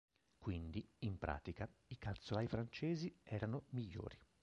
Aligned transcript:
Quindi, 0.39 0.83
in 1.01 1.19
pratica, 1.19 1.69
i 1.89 1.97
calzolai 1.99 2.47
francesi 2.47 3.15
erano 3.21 3.65
migliori. 3.69 4.17